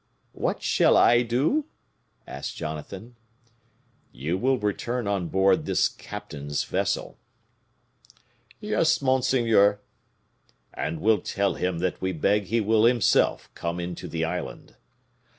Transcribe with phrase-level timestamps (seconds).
[0.33, 1.65] "What shall I do?"
[2.25, 3.17] asked Jonathan.
[4.11, 7.19] "You will return on board this captain's vessel."
[8.59, 9.79] "Yes, monseigneur."
[10.73, 14.75] "And will tell him that we beg he will himself come into the island."